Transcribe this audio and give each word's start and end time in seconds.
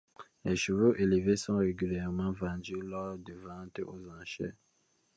Les 0.45 0.55
chevaux 0.55 0.95
élevés 0.95 1.35
sont 1.37 1.57
régulièrement 1.57 2.31
vendus 2.31 2.81
lors 2.81 3.19
de 3.19 3.33
ventes 3.33 3.77
aux 3.81 4.09
enchères. 4.19 4.55